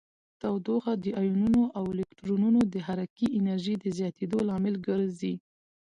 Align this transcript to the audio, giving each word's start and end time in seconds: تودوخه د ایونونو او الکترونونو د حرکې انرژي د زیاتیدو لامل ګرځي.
تودوخه 0.41 0.93
د 1.03 1.05
ایونونو 1.21 1.61
او 1.77 1.83
الکترونونو 1.93 2.59
د 2.73 2.75
حرکې 2.87 3.27
انرژي 3.37 3.75
د 3.79 3.85
زیاتیدو 3.97 4.39
لامل 4.47 4.75
ګرځي. 4.87 5.33